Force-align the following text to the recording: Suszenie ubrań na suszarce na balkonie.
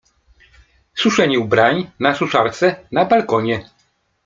Suszenie 0.95 1.39
ubrań 1.39 1.91
na 1.99 2.15
suszarce 2.15 2.75
na 2.91 3.05
balkonie. 3.05 3.69